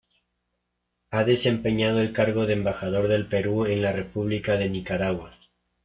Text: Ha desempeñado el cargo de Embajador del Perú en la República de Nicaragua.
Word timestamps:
Ha 1.11 1.23
desempeñado 1.25 2.01
el 2.01 2.11
cargo 2.11 2.47
de 2.47 2.53
Embajador 2.53 3.07
del 3.07 3.27
Perú 3.27 3.67
en 3.67 3.83
la 3.83 3.91
República 3.91 4.53
de 4.53 4.67
Nicaragua. 4.67 5.37